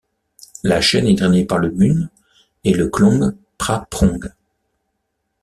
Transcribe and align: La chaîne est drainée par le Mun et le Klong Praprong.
La 0.63 0.81
chaîne 0.81 1.05
est 1.05 1.13
drainée 1.13 1.45
par 1.45 1.59
le 1.59 1.69
Mun 1.69 2.09
et 2.63 2.73
le 2.73 2.89
Klong 2.89 3.35
Praprong. 3.59 4.33